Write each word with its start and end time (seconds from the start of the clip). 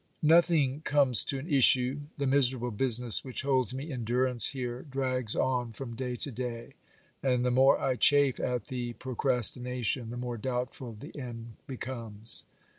Nothing 0.23 0.81
comes 0.81 1.23
to 1.25 1.37
an 1.37 1.47
issue; 1.47 1.99
the 2.17 2.25
miserable 2.25 2.71
business 2.71 3.23
which 3.23 3.43
holds 3.43 3.71
me 3.71 3.91
in 3.91 4.03
durance 4.03 4.47
here 4.47 4.81
drags 4.81 5.35
on 5.35 5.73
from 5.73 5.95
day 5.95 6.15
to 6.15 6.31
day, 6.31 6.73
and 7.21 7.45
the 7.45 7.51
more 7.51 7.77
I 7.79 7.97
chafe 7.97 8.39
at 8.39 8.65
the 8.65 8.93
procrastination, 8.93 10.09
the 10.09 10.17
more 10.17 10.37
doubtful 10.37 10.97
the 10.99 11.15
end 11.15 11.53
becomes. 11.67 12.45